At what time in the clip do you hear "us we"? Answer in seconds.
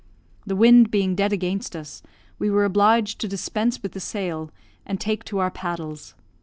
1.75-2.49